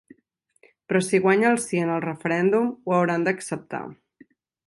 Però 0.91 1.01
si 1.07 1.19
guanya 1.25 1.51
el 1.55 1.59
sí 1.65 1.83
en 1.87 1.91
el 1.97 2.01
referèndum, 2.07 2.73
ho 2.89 2.97
hauran 3.01 3.27
d’acceptar. 3.27 3.83